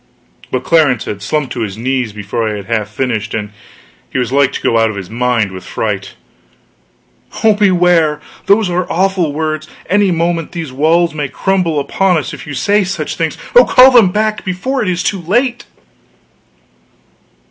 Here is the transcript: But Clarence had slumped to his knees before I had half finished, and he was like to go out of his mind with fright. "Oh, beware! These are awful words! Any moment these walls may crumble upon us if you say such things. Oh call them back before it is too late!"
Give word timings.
But 0.49 0.63
Clarence 0.63 1.05
had 1.05 1.21
slumped 1.21 1.53
to 1.53 1.59
his 1.61 1.77
knees 1.77 2.11
before 2.11 2.49
I 2.49 2.55
had 2.55 2.65
half 2.65 2.89
finished, 2.89 3.35
and 3.35 3.51
he 4.11 4.17
was 4.17 4.31
like 4.31 4.51
to 4.53 4.61
go 4.63 4.79
out 4.79 4.89
of 4.89 4.95
his 4.95 5.11
mind 5.11 5.51
with 5.51 5.63
fright. 5.63 6.15
"Oh, 7.43 7.53
beware! 7.53 8.19
These 8.47 8.67
are 8.67 8.91
awful 8.91 9.31
words! 9.31 9.67
Any 9.87 10.09
moment 10.09 10.53
these 10.53 10.71
walls 10.73 11.13
may 11.13 11.27
crumble 11.29 11.79
upon 11.79 12.17
us 12.17 12.33
if 12.33 12.47
you 12.47 12.55
say 12.55 12.83
such 12.83 13.15
things. 13.15 13.37
Oh 13.55 13.63
call 13.65 13.91
them 13.91 14.09
back 14.09 14.43
before 14.43 14.81
it 14.81 14.89
is 14.89 15.03
too 15.03 15.21
late!" 15.21 15.65